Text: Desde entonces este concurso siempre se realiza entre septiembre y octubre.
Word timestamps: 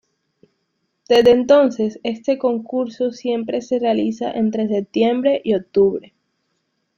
Desde 1.07 1.29
entonces 1.29 1.99
este 2.01 2.39
concurso 2.39 3.11
siempre 3.11 3.61
se 3.61 3.77
realiza 3.77 4.31
entre 4.31 4.67
septiembre 4.67 5.39
y 5.43 5.53
octubre. 5.53 6.15